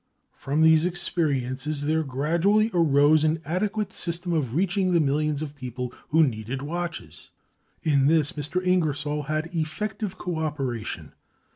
From 0.35 0.63
these 0.63 0.83
experiences 0.83 1.83
there 1.83 2.01
gradually 2.01 2.71
arose 2.73 3.23
an 3.23 3.39
adequate 3.45 3.93
system 3.93 4.33
of 4.33 4.55
reaching 4.55 4.93
the 4.93 4.99
millions 4.99 5.43
of 5.43 5.55
people 5.55 5.93
who 6.09 6.23
needed 6.25 6.63
watches. 6.63 7.29
In 7.83 8.07
this, 8.07 8.31
Mr. 8.31 8.65
Ingersoll 8.65 9.21
had 9.21 9.53
effective 9.53 10.17
cooperation. 10.17 11.13